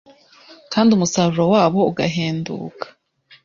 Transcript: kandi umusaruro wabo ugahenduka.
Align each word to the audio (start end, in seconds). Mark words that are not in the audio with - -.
kandi 0.73 0.89
umusaruro 0.93 1.43
wabo 1.53 1.79
ugahenduka. 1.91 2.85